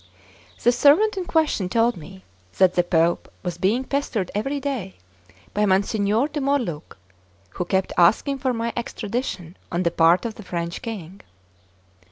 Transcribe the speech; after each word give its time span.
The 0.63 0.71
servant 0.71 1.15
in 1.15 1.25
question 1.25 1.69
told 1.69 1.95
me 1.95 2.23
that 2.57 2.73
the 2.73 2.81
Pope 2.81 3.31
was 3.43 3.59
being 3.59 3.83
pestered 3.83 4.31
every 4.33 4.59
day 4.59 4.95
by 5.53 5.67
Monsignor 5.67 6.27
di 6.27 6.39
Morluc, 6.39 6.97
who 7.51 7.65
kept 7.65 7.93
asking 7.99 8.39
for 8.39 8.51
my 8.51 8.73
extradition 8.75 9.57
on 9.71 9.83
the 9.83 9.91
part 9.91 10.25
of 10.25 10.33
the 10.33 10.43
French 10.43 10.81
King. 10.81 11.21